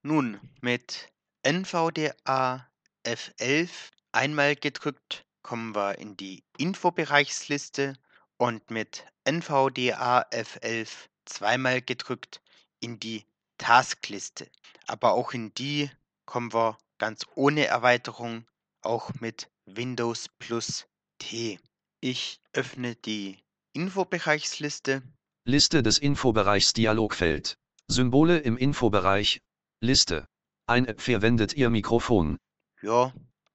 Nun, 0.02 0.40
mit 0.62 1.12
NVDA 1.44 2.68
F11 3.06 3.70
einmal 4.12 4.56
gedrückt 4.58 5.26
kommen 5.42 5.74
wir 5.74 5.98
in 5.98 6.18
die 6.18 6.44
Infobereichsliste 6.58 7.94
und 8.38 8.70
mit 8.72 9.06
NVDA 9.24 10.28
F11 10.32 10.90
zweimal 11.26 11.82
gedrückt 11.82 12.42
in 12.82 13.00
die 13.00 13.26
Taskliste. 13.58 14.50
Aber 14.88 15.14
auch 15.14 15.34
in 15.34 15.54
die 15.54 15.90
kommen 16.26 16.54
wir 16.54 16.78
ganz 16.98 17.26
ohne 17.36 17.66
Erweiterung, 17.66 18.46
auch 18.82 19.14
mit 19.22 19.50
Windows 19.66 20.28
plus 20.40 20.88
T. 21.20 21.58
Ich 22.02 22.42
öffne 22.54 22.96
die 22.96 23.38
Infobereichsliste. 23.74 25.04
Liste 25.46 25.84
des 25.84 26.00
Infobereichs 26.00 26.74
Dialogfeld. 26.74 27.58
Symbole 27.88 28.40
im 28.40 28.58
Infobereich. 28.58 29.42
Liste. 29.82 30.28
Ein 30.70 30.86
App 30.86 31.02
verwendet 31.02 31.56
Ihr 31.56 31.72
Mikrofon. 31.72 32.38
Ja, 32.84 33.12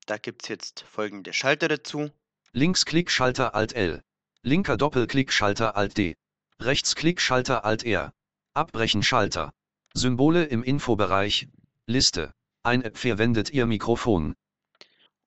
da 0.07 0.19
gibt 0.19 0.43
es 0.43 0.49
jetzt 0.49 0.81
folgende 0.81 1.33
Schalter 1.33 1.69
dazu. 1.69 2.11
Linksklick 2.51 3.09
Schalter 3.09 3.55
Alt 3.55 3.73
L. 3.73 4.03
Linker 4.43 4.77
Doppelklick 4.77 5.31
Schalter 5.31 5.77
Alt 5.77 5.97
D. 5.97 6.17
Rechtsklick 6.59 7.21
Schalter 7.21 7.65
Alt 7.65 7.85
R. 7.85 8.13
Abbrechen 8.53 9.05
Schalter. 9.05 9.53
Symbole 9.93 10.43
im 10.47 10.65
Infobereich. 10.65 11.47
Liste. 11.87 12.35
Ein 12.65 12.83
App 12.83 12.99
verwendet 12.99 13.51
Ihr 13.51 13.67
Mikrofon. 13.67 14.35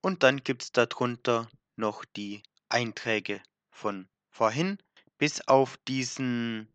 Und 0.01 0.24
dann 0.24 0.44
gibt 0.44 0.63
es 0.63 0.72
darunter 0.74 1.50
noch 1.77 2.03
die 2.03 2.44
Einträge 2.67 3.41
von 3.70 4.10
vorhin, 4.29 4.77
bis 5.17 5.39
auf 5.48 5.77
diesen, 5.88 6.67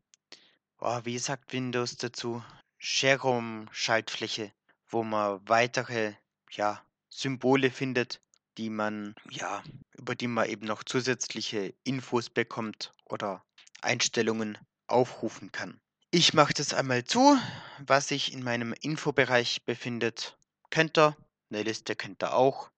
oh, 0.81 1.01
wie 1.05 1.19
sagt 1.19 1.53
Windows 1.53 1.99
dazu, 1.99 2.43
Share-Schaltfläche, 2.79 4.53
wo 4.93 5.03
man 5.03 5.41
weitere 5.49 6.15
ja, 6.51 6.85
Symbole 7.09 7.71
findet, 7.71 8.21
die 8.59 8.71
man, 8.71 9.15
ja, 9.31 9.63
über 9.97 10.15
die 10.15 10.29
man 10.29 10.49
eben 10.49 10.67
noch 10.67 10.85
zusätzliche 10.85 11.75
Infos 11.85 12.31
bekommt 12.31 12.93
oder 13.07 13.45
Einstellungen 13.81 14.59
aufrufen 14.87 15.51
kann. 15.53 15.81
Ich 16.11 16.35
mache 16.35 16.53
das 16.53 16.75
einmal 16.75 17.05
zu, 17.05 17.39
was 17.87 18.09
sich 18.09 18.33
in 18.35 18.43
meinem 18.43 18.75
Infobereich 18.81 19.65
befindet. 19.65 20.37
Kennt 20.71 20.99
ihr, 20.99 21.17
eine 21.51 21.63
Liste 21.63 21.97
kennt 21.97 22.23
ihr 22.23 22.35
auch. 22.35 22.71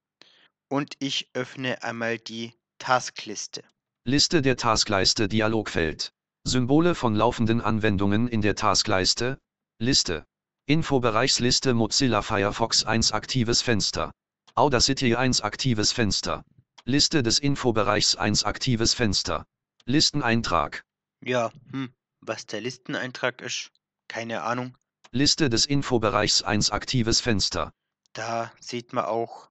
Und 0.68 0.94
ich 1.00 1.28
öffne 1.34 1.82
einmal 1.82 2.18
die 2.18 2.54
Taskliste. 2.78 3.64
Liste 4.04 4.42
der 4.42 4.56
Taskleiste 4.56 5.28
Dialogfeld. 5.28 6.12
Symbole 6.44 6.94
von 6.94 7.14
laufenden 7.14 7.60
Anwendungen 7.60 8.28
in 8.28 8.42
der 8.42 8.54
Taskleiste. 8.54 9.38
Liste. 9.80 10.24
Infobereichsliste 10.66 11.74
Mozilla 11.74 12.22
Firefox 12.22 12.84
1 12.84 13.12
aktives 13.12 13.60
Fenster. 13.60 14.12
Audacity 14.54 15.14
1 15.14 15.42
aktives 15.42 15.92
Fenster. 15.92 16.42
Liste 16.86 17.22
des 17.22 17.38
Infobereichs 17.38 18.16
1 18.16 18.44
aktives 18.44 18.94
Fenster. 18.94 19.44
Listeneintrag. 19.84 20.82
Ja, 21.22 21.52
hm, 21.70 21.92
was 22.22 22.46
der 22.46 22.62
Listeneintrag 22.62 23.42
ist, 23.42 23.72
keine 24.08 24.42
Ahnung. 24.42 24.74
Liste 25.10 25.50
des 25.50 25.66
Infobereichs 25.66 26.40
1 26.40 26.70
aktives 26.70 27.20
Fenster. 27.20 27.70
Da 28.14 28.50
sieht 28.58 28.94
man 28.94 29.04
auch, 29.04 29.50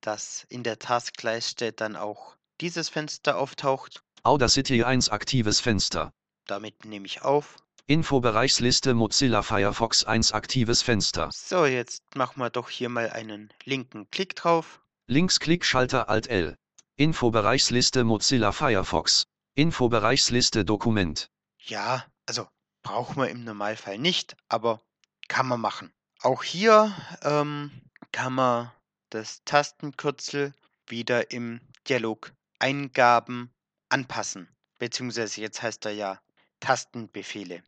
dass 0.00 0.46
in 0.48 0.64
der 0.64 0.80
Taskleiste 0.80 1.70
dann 1.72 1.94
auch 1.94 2.36
dieses 2.60 2.88
Fenster 2.88 3.38
auftaucht. 3.38 4.02
Audacity 4.24 4.82
1 4.82 5.10
aktives 5.10 5.60
Fenster. 5.60 6.12
Damit 6.48 6.84
nehme 6.84 7.06
ich 7.06 7.22
auf. 7.22 7.56
Infobereichsliste 7.90 8.94
Mozilla 8.94 9.42
Firefox 9.42 10.04
1 10.04 10.30
aktives 10.30 10.80
Fenster. 10.80 11.28
So, 11.32 11.66
jetzt 11.66 12.04
machen 12.14 12.38
wir 12.38 12.48
doch 12.48 12.70
hier 12.70 12.88
mal 12.88 13.10
einen 13.10 13.52
linken 13.64 14.08
Klick 14.12 14.36
drauf. 14.36 14.80
Linksklick 15.08 15.64
Schalter 15.64 16.08
Alt 16.08 16.28
L. 16.28 16.56
Infobereichsliste 16.94 18.04
Mozilla 18.04 18.52
Firefox. 18.52 19.24
Infobereichsliste 19.56 20.64
Dokument. 20.64 21.32
Ja, 21.64 22.06
also 22.26 22.46
brauchen 22.84 23.16
wir 23.16 23.28
im 23.28 23.42
Normalfall 23.42 23.98
nicht, 23.98 24.36
aber 24.48 24.80
kann 25.26 25.48
man 25.48 25.60
machen. 25.60 25.92
Auch 26.22 26.44
hier 26.44 26.94
ähm, 27.22 27.72
kann 28.12 28.34
man 28.34 28.70
das 29.08 29.42
Tastenkürzel 29.44 30.54
wieder 30.86 31.32
im 31.32 31.60
Dialog 31.88 32.32
Eingaben 32.60 33.50
anpassen. 33.88 34.46
Beziehungsweise 34.78 35.40
jetzt 35.40 35.60
heißt 35.60 35.86
er 35.86 35.92
ja 35.92 36.20
Tastenbefehle. 36.60 37.64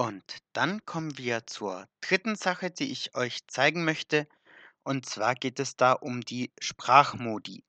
Und 0.00 0.38
dann 0.54 0.82
kommen 0.86 1.18
wir 1.18 1.46
zur 1.46 1.86
dritten 2.00 2.34
Sache, 2.34 2.70
die 2.70 2.90
ich 2.90 3.14
euch 3.14 3.46
zeigen 3.48 3.84
möchte. 3.84 4.26
Und 4.82 5.04
zwar 5.04 5.34
geht 5.34 5.60
es 5.60 5.76
da 5.76 5.92
um 5.92 6.22
die 6.22 6.54
Sprachmodi. 6.58 7.62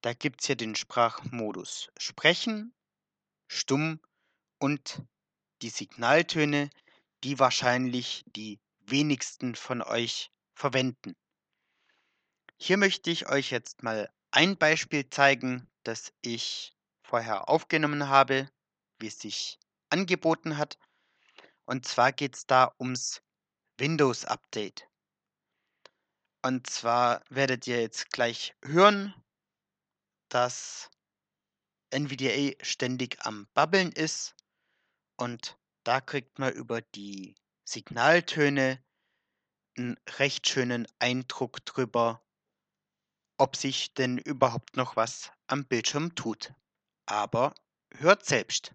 Da 0.00 0.14
gibt 0.14 0.40
es 0.40 0.46
hier 0.46 0.56
den 0.56 0.74
Sprachmodus 0.74 1.90
Sprechen, 1.98 2.72
Stumm 3.46 4.00
und 4.58 5.02
die 5.60 5.68
Signaltöne, 5.68 6.70
die 7.24 7.38
wahrscheinlich 7.38 8.24
die 8.24 8.58
wenigsten 8.80 9.54
von 9.54 9.82
euch 9.82 10.30
verwenden. 10.54 11.14
Hier 12.56 12.78
möchte 12.78 13.10
ich 13.10 13.28
euch 13.28 13.50
jetzt 13.50 13.82
mal 13.82 14.10
ein 14.30 14.56
Beispiel 14.56 15.10
zeigen, 15.10 15.68
das 15.82 16.10
ich 16.22 16.74
vorher 17.02 17.50
aufgenommen 17.50 18.08
habe, 18.08 18.50
wie 18.98 19.08
es 19.08 19.18
sich 19.18 19.58
angeboten 19.90 20.56
hat. 20.56 20.78
Und 21.66 21.86
zwar 21.86 22.12
geht 22.12 22.36
es 22.36 22.46
da 22.46 22.74
ums 22.78 23.22
Windows 23.78 24.24
Update. 24.24 24.88
Und 26.42 26.68
zwar 26.68 27.24
werdet 27.30 27.66
ihr 27.66 27.80
jetzt 27.80 28.10
gleich 28.10 28.54
hören, 28.62 29.14
dass 30.28 30.90
NVDA 31.90 32.52
ständig 32.62 33.24
am 33.24 33.46
Babbeln 33.54 33.92
ist 33.92 34.34
und 35.16 35.58
da 35.84 36.00
kriegt 36.00 36.38
man 36.38 36.52
über 36.52 36.82
die 36.82 37.34
Signaltöne 37.64 38.82
einen 39.76 39.96
recht 40.18 40.48
schönen 40.48 40.86
Eindruck 40.98 41.64
drüber, 41.64 42.22
ob 43.38 43.56
sich 43.56 43.94
denn 43.94 44.18
überhaupt 44.18 44.76
noch 44.76 44.96
was 44.96 45.32
am 45.46 45.66
Bildschirm 45.66 46.14
tut. 46.14 46.52
Aber 47.06 47.54
hört 47.92 48.24
selbst. 48.24 48.74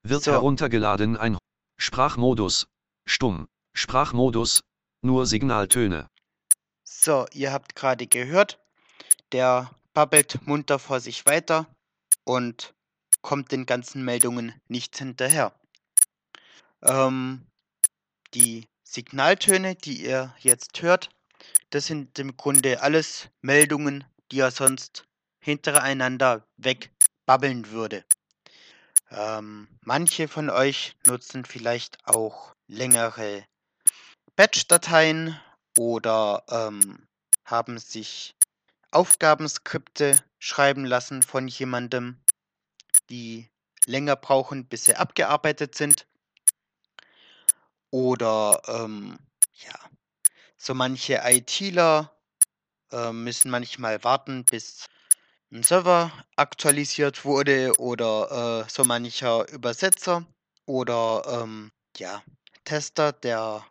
wird 0.07 0.27
heruntergeladen 0.27 1.17
ein 1.17 1.37
Sprachmodus. 1.77 2.67
Stumm. 3.05 3.47
Sprachmodus. 3.73 4.61
Nur 5.05 5.27
Signaltöne. 5.27 6.09
So, 6.83 7.27
ihr 7.31 7.53
habt 7.53 7.75
gerade 7.75 8.07
gehört, 8.07 8.59
der 9.33 9.69
babbelt 9.93 10.39
munter 10.47 10.79
vor 10.79 10.99
sich 10.99 11.27
weiter 11.27 11.67
und 12.23 12.73
kommt 13.21 13.51
den 13.51 13.67
ganzen 13.67 14.03
Meldungen 14.03 14.59
nicht 14.67 14.97
hinterher. 14.97 15.53
Ähm, 16.81 17.45
die 18.33 18.67
Signaltöne, 18.81 19.75
die 19.75 20.03
ihr 20.03 20.33
jetzt 20.39 20.81
hört, 20.81 21.11
das 21.69 21.85
sind 21.85 22.17
im 22.17 22.35
Grunde 22.35 22.81
alles 22.81 23.29
Meldungen, 23.41 24.05
die 24.31 24.39
er 24.39 24.49
sonst 24.49 25.05
hintereinander 25.37 26.47
wegbabbeln 26.57 27.69
würde. 27.69 28.03
Ähm, 29.11 29.67
manche 29.81 30.27
von 30.27 30.49
euch 30.49 30.95
nutzen 31.05 31.45
vielleicht 31.45 32.07
auch 32.07 32.55
längere 32.65 33.45
Batch-Dateien 34.35 35.39
oder 35.77 36.43
ähm, 36.49 37.07
haben 37.45 37.77
sich 37.77 38.35
Aufgabenskripte 38.91 40.17
schreiben 40.39 40.85
lassen 40.85 41.21
von 41.21 41.47
jemandem, 41.47 42.21
die 43.09 43.49
länger 43.85 44.15
brauchen, 44.15 44.67
bis 44.67 44.85
sie 44.85 44.95
abgearbeitet 44.95 45.75
sind. 45.75 46.07
Oder 47.91 48.61
ähm, 48.67 49.17
ja, 49.53 49.75
so 50.57 50.73
manche 50.73 51.21
ITler 51.23 52.11
äh, 52.91 53.11
müssen 53.11 53.51
manchmal 53.51 54.03
warten, 54.03 54.43
bis 54.43 54.87
ein 55.51 55.63
Server 55.63 56.11
aktualisiert 56.35 57.23
wurde 57.23 57.73
oder 57.77 58.65
äh, 58.65 58.69
so 58.69 58.83
mancher 58.83 59.47
Übersetzer 59.49 60.25
oder 60.65 61.41
ähm, 61.43 61.71
ja, 61.97 62.21
Tester, 62.65 63.13
der 63.13 63.65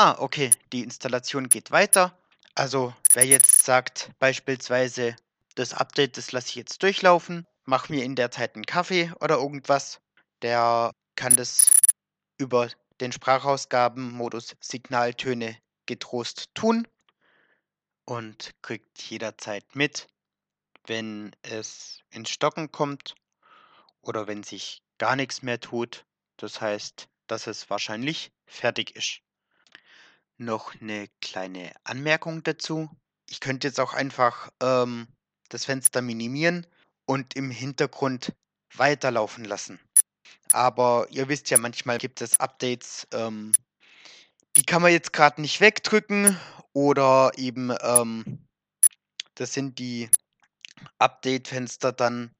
Ah, 0.00 0.14
okay, 0.20 0.52
die 0.72 0.84
Installation 0.84 1.48
geht 1.48 1.72
weiter. 1.72 2.16
Also, 2.54 2.94
wer 3.14 3.26
jetzt 3.26 3.64
sagt, 3.64 4.12
beispielsweise, 4.20 5.16
das 5.56 5.74
Update, 5.74 6.16
das 6.16 6.30
lasse 6.30 6.50
ich 6.50 6.54
jetzt 6.54 6.84
durchlaufen, 6.84 7.48
mach 7.64 7.88
mir 7.88 8.04
in 8.04 8.14
der 8.14 8.30
Zeit 8.30 8.54
einen 8.54 8.64
Kaffee 8.64 9.10
oder 9.20 9.38
irgendwas, 9.38 10.00
der 10.40 10.92
kann 11.16 11.34
das 11.34 11.66
über 12.36 12.70
den 13.00 13.10
Sprachausgabenmodus 13.10 14.54
Signaltöne 14.60 15.58
getrost 15.86 16.54
tun 16.54 16.86
und 18.04 18.52
kriegt 18.62 19.02
jederzeit 19.02 19.64
mit, 19.74 20.06
wenn 20.86 21.34
es 21.42 22.02
ins 22.10 22.30
Stocken 22.30 22.70
kommt 22.70 23.16
oder 24.00 24.28
wenn 24.28 24.44
sich 24.44 24.80
gar 24.98 25.16
nichts 25.16 25.42
mehr 25.42 25.58
tut. 25.58 26.04
Das 26.36 26.60
heißt, 26.60 27.08
dass 27.26 27.48
es 27.48 27.68
wahrscheinlich 27.68 28.30
fertig 28.46 28.94
ist. 28.94 29.22
Noch 30.38 30.80
eine 30.80 31.08
kleine 31.20 31.72
Anmerkung 31.84 32.42
dazu. 32.44 32.88
Ich 33.28 33.40
könnte 33.40 33.66
jetzt 33.66 33.80
auch 33.80 33.92
einfach 33.92 34.50
ähm, 34.62 35.08
das 35.48 35.64
Fenster 35.64 36.00
minimieren 36.00 36.66
und 37.06 37.34
im 37.34 37.50
Hintergrund 37.50 38.32
weiterlaufen 38.74 39.44
lassen. 39.44 39.80
Aber 40.52 41.06
ihr 41.10 41.28
wisst 41.28 41.50
ja, 41.50 41.58
manchmal 41.58 41.98
gibt 41.98 42.20
es 42.20 42.38
Updates, 42.40 43.06
ähm, 43.12 43.52
die 44.56 44.62
kann 44.62 44.80
man 44.80 44.92
jetzt 44.92 45.12
gerade 45.12 45.40
nicht 45.40 45.60
wegdrücken 45.60 46.38
oder 46.72 47.32
eben 47.36 47.72
ähm, 47.82 48.46
das 49.34 49.52
sind 49.52 49.78
die 49.78 50.10
Update-Fenster 50.98 51.92
dann, 51.92 52.34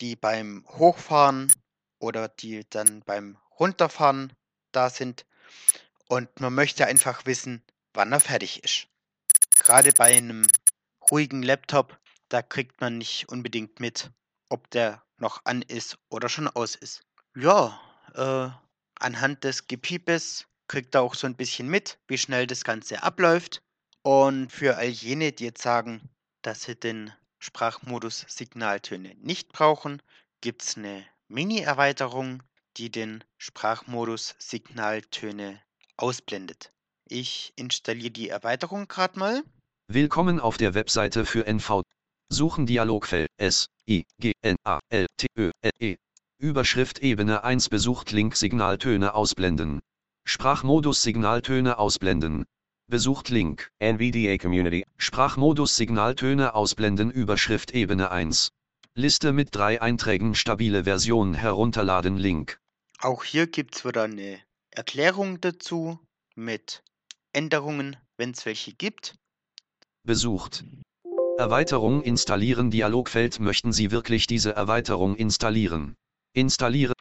die 0.00 0.16
beim 0.16 0.64
Hochfahren 0.68 1.52
oder 1.98 2.28
die 2.28 2.64
dann 2.68 3.00
beim 3.00 3.38
Runterfahren 3.58 4.32
da 4.72 4.90
sind. 4.90 5.26
Und 6.08 6.40
man 6.40 6.54
möchte 6.54 6.86
einfach 6.86 7.26
wissen, 7.26 7.62
wann 7.92 8.12
er 8.12 8.20
fertig 8.20 8.62
ist. 8.62 8.88
Gerade 9.58 9.92
bei 9.92 10.16
einem 10.16 10.46
ruhigen 11.10 11.42
Laptop, 11.42 11.98
da 12.28 12.42
kriegt 12.42 12.80
man 12.80 12.98
nicht 12.98 13.28
unbedingt 13.28 13.80
mit, 13.80 14.10
ob 14.48 14.70
der 14.70 15.02
noch 15.18 15.40
an 15.44 15.62
ist 15.62 15.98
oder 16.10 16.28
schon 16.28 16.48
aus 16.48 16.74
ist. 16.74 17.02
Ja, 17.34 17.80
äh, 18.14 18.48
anhand 19.00 19.44
des 19.44 19.66
Gepiepes 19.66 20.46
kriegt 20.68 20.94
er 20.94 21.02
auch 21.02 21.14
so 21.14 21.26
ein 21.26 21.36
bisschen 21.36 21.68
mit, 21.68 21.98
wie 22.08 22.18
schnell 22.18 22.46
das 22.46 22.64
Ganze 22.64 23.02
abläuft. 23.02 23.62
Und 24.02 24.50
für 24.50 24.76
all 24.76 24.88
jene, 24.88 25.32
die 25.32 25.44
jetzt 25.44 25.62
sagen, 25.62 26.10
dass 26.42 26.62
sie 26.62 26.76
den 26.76 27.12
Sprachmodus 27.38 28.24
Signaltöne 28.28 29.14
nicht 29.16 29.52
brauchen, 29.52 30.02
gibt 30.40 30.62
es 30.62 30.76
eine 30.76 31.06
Mini-Erweiterung, 31.28 32.42
die 32.76 32.90
den 32.90 33.24
Sprachmodus 33.38 34.34
Signaltöne 34.38 35.62
ausblendet. 35.96 36.72
Ich 37.08 37.52
installiere 37.56 38.10
die 38.10 38.28
Erweiterung 38.28 38.88
gerade 38.88 39.18
mal. 39.18 39.42
Willkommen 39.88 40.40
auf 40.40 40.56
der 40.56 40.74
Webseite 40.74 41.26
für 41.26 41.46
NV. 41.46 41.82
Suchen 42.30 42.66
Dialogfeld 42.66 43.28
S, 43.36 43.68
I, 43.88 44.04
G, 44.18 44.32
N, 44.42 44.56
A, 44.64 44.80
L, 44.88 45.06
T, 45.16 45.26
Ö, 45.36 45.50
L, 45.60 45.70
E. 45.78 45.96
Überschrift 46.38 46.98
Ebene 47.00 47.44
1 47.44 47.68
besucht 47.68 48.10
Link 48.12 48.36
Signaltöne 48.36 49.14
ausblenden. 49.14 49.80
Sprachmodus 50.24 51.02
Signaltöne 51.02 51.78
ausblenden. 51.78 52.44
Besucht 52.86 53.28
Link. 53.28 53.70
NVDA 53.78 54.38
Community. 54.38 54.84
Sprachmodus 54.96 55.76
Signaltöne 55.76 56.54
ausblenden 56.54 57.10
Überschrift 57.10 57.72
Ebene 57.72 58.10
1. 58.10 58.50
Liste 58.94 59.32
mit 59.32 59.54
drei 59.54 59.82
Einträgen 59.82 60.34
stabile 60.34 60.84
Version 60.84 61.34
herunterladen 61.34 62.16
Link. 62.16 62.58
Auch 63.00 63.24
hier 63.24 63.46
gibt 63.46 63.76
es 63.76 63.84
wieder 63.84 64.04
eine 64.04 64.40
Erklärung 64.74 65.40
dazu 65.40 66.00
mit 66.34 66.82
Änderungen, 67.32 67.96
wenn 68.16 68.32
es 68.32 68.44
welche 68.44 68.72
gibt. 68.72 69.14
Besucht. 70.02 70.64
Erweiterung 71.36 72.02
installieren 72.02 72.72
Dialogfeld 72.72 73.38
Möchten 73.38 73.72
Sie 73.72 73.92
wirklich 73.92 74.26
diese 74.26 74.52
Erweiterung 74.56 75.14
installieren? 75.14 75.94
Installieren. 76.32 76.94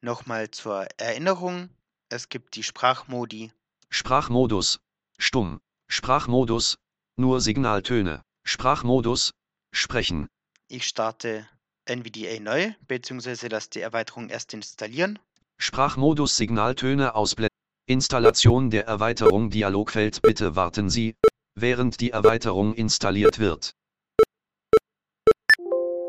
Nochmal 0.00 0.52
zur 0.52 0.86
Erinnerung, 0.96 1.70
es 2.08 2.28
gibt 2.28 2.54
die 2.54 2.62
Sprachmodi. 2.62 3.50
Sprachmodus. 3.90 4.78
Stumm. 5.18 5.60
Sprachmodus. 5.88 6.76
Nur 7.16 7.40
Signaltöne. 7.40 8.22
Sprachmodus. 8.44 9.32
Sprechen. 9.74 10.28
Ich 10.68 10.86
starte 10.86 11.48
NVDA 11.84 12.38
neu, 12.38 12.72
beziehungsweise 12.86 13.48
lasse 13.48 13.70
die 13.70 13.80
Erweiterung 13.80 14.28
erst 14.28 14.54
installieren. 14.54 15.18
Sprachmodus 15.64 16.36
Signaltöne 16.36 17.14
ausblenden. 17.14 17.56
Installation 17.86 18.70
der 18.70 18.84
Erweiterung 18.86 19.48
Dialogfeld 19.48 20.20
Bitte 20.20 20.56
warten 20.56 20.90
Sie, 20.90 21.14
während 21.54 22.00
die 22.00 22.10
Erweiterung 22.10 22.74
installiert 22.74 23.38
wird. 23.38 23.70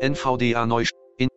NVDA 0.00 0.66
neu 0.66 0.84
in 1.18 1.28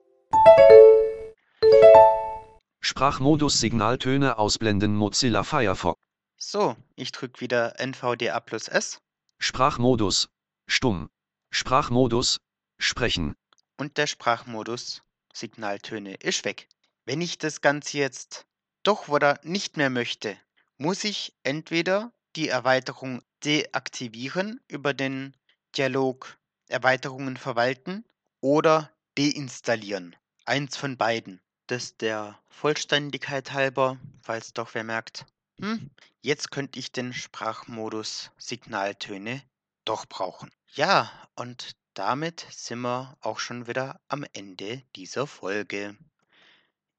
Sprachmodus 2.82 3.60
Signaltöne 3.60 4.40
ausblenden 4.40 4.96
Mozilla 4.96 5.44
Firefox. 5.44 6.02
So, 6.38 6.76
ich 6.96 7.12
drücke 7.12 7.40
wieder 7.40 7.80
NVDA 7.80 8.40
plus 8.40 8.68
S. 8.68 8.98
Sprachmodus 9.38 10.28
stumm. 10.68 11.08
Sprachmodus 11.52 12.40
sprechen. 12.80 13.36
Und 13.78 13.98
der 13.98 14.08
Sprachmodus 14.08 15.04
Signaltöne 15.34 16.16
ist 16.16 16.46
weg. 16.46 16.68
Wenn 17.08 17.22
ich 17.22 17.38
das 17.38 17.62
Ganze 17.62 18.00
jetzt 18.00 18.46
doch 18.84 19.08
wieder 19.08 19.40
nicht 19.42 19.78
mehr 19.78 19.90
möchte, 19.90 20.38
muss 20.78 21.06
ich 21.06 21.34
entweder 21.44 22.12
die 22.36 22.50
Erweiterung 22.50 23.24
deaktivieren 23.46 24.60
über 24.68 24.94
den 24.94 25.34
Dialog 25.78 26.38
Erweiterungen 26.68 27.38
verwalten 27.38 28.04
oder 28.42 28.92
deinstallieren. 29.18 30.18
Eins 30.44 30.76
von 30.76 30.98
beiden. 30.98 31.40
Das 31.68 31.96
der 31.96 32.38
Vollständigkeit 32.50 33.54
halber, 33.54 33.98
falls 34.22 34.52
doch 34.52 34.74
wer 34.74 34.84
merkt, 34.84 35.26
hm, 35.62 35.90
jetzt 36.20 36.52
könnte 36.52 36.78
ich 36.78 36.92
den 36.92 37.14
Sprachmodus 37.14 38.32
Signaltöne 38.38 39.42
doch 39.86 40.08
brauchen. 40.08 40.52
Ja, 40.74 41.10
und 41.36 41.78
damit 41.94 42.46
sind 42.52 42.82
wir 42.82 43.16
auch 43.22 43.40
schon 43.40 43.66
wieder 43.66 44.02
am 44.10 44.26
Ende 44.34 44.84
dieser 44.98 45.26
Folge. 45.26 45.96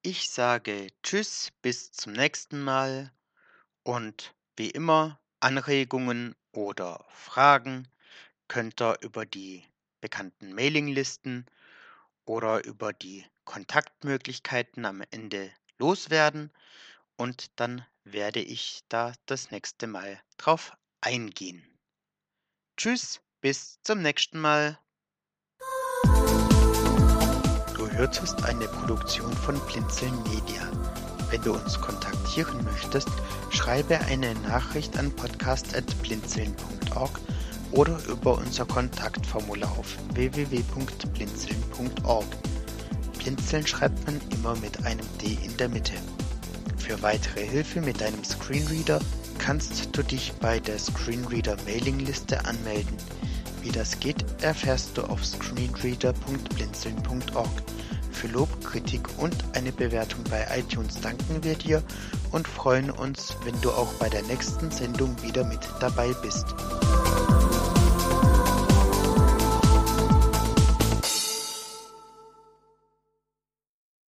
Ich 0.02 0.30
sage 0.30 0.88
Tschüss, 1.02 1.50
bis 1.61 1.90
zum 1.90 2.12
nächsten 2.12 2.62
Mal 2.62 3.12
und 3.82 4.32
wie 4.56 4.70
immer 4.70 5.20
Anregungen 5.40 6.37
oder 6.52 7.04
Fragen 7.11 7.88
könnt 8.46 8.80
ihr 8.80 8.96
über 9.00 9.26
die 9.26 9.64
bekannten 10.00 10.54
Mailinglisten 10.54 11.46
oder 12.26 12.64
über 12.64 12.92
die 12.92 13.26
Kontaktmöglichkeiten 13.44 14.84
am 14.84 15.02
Ende 15.11 15.52
loswerden 15.78 16.52
und 17.16 17.50
dann 17.58 17.84
werde 18.04 18.40
ich 18.40 18.84
da 18.88 19.14
das 19.26 19.50
nächste 19.50 19.88
Mal 19.88 20.22
drauf 20.37 20.76
eingehen. 21.00 21.66
Tschüss, 22.76 23.20
bis 23.40 23.82
zum 23.82 24.00
nächsten 24.02 24.38
Mal. 24.38 24.78
Du 27.98 28.04
hörtest 28.04 28.44
eine 28.44 28.68
Produktion 28.68 29.32
von 29.32 29.58
Blinzeln 29.66 30.14
Media. 30.22 30.62
Wenn 31.30 31.42
du 31.42 31.54
uns 31.54 31.80
kontaktieren 31.80 32.62
möchtest, 32.62 33.08
schreibe 33.50 33.98
eine 34.02 34.37
Nachricht 34.37 34.96
an 34.96 35.11
podcast.blinzeln.org 35.11 37.18
oder 37.72 37.98
über 38.06 38.38
unser 38.38 38.66
Kontaktformular 38.66 39.76
auf 39.76 39.96
www.blinzeln.org. 40.14 42.26
Blinzeln 43.18 43.66
schreibt 43.66 44.06
man 44.06 44.20
immer 44.30 44.54
mit 44.54 44.87
einem 44.87 45.04
D 45.20 45.37
in 45.44 45.56
der 45.56 45.68
Mitte. 45.68 45.94
Für 46.76 47.02
weitere 47.02 47.44
Hilfe 47.44 47.80
mit 47.80 48.00
deinem 48.00 48.22
Screenreader 48.22 49.00
kannst 49.38 49.96
du 49.96 50.04
dich 50.04 50.34
bei 50.34 50.61
der 50.61 50.78
Screenreader 50.78 51.56
Mailingliste 51.66 52.44
anmelden. 52.44 52.96
Wie 53.62 53.72
das 53.72 53.98
geht, 53.98 54.24
erfährst 54.40 54.96
du 54.96 55.02
auf 55.02 55.26
screenreader.blinzeln.org. 55.26 57.50
Für 58.18 58.26
Lob, 58.26 58.64
Kritik 58.64 59.09
und 59.18 59.37
eine 59.52 59.70
Bewertung 59.70 60.24
bei 60.28 60.44
iTunes 60.59 61.00
danken 61.00 61.44
wir 61.44 61.54
dir 61.54 61.85
und 62.33 62.48
freuen 62.48 62.90
uns, 62.90 63.37
wenn 63.44 63.54
du 63.61 63.70
auch 63.70 63.92
bei 64.00 64.09
der 64.09 64.22
nächsten 64.22 64.72
Sendung 64.72 65.14
wieder 65.22 65.44
mit 65.44 65.61
dabei 65.78 66.12
bist. 66.20 66.46